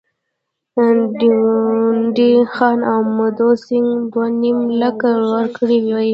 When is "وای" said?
5.91-6.09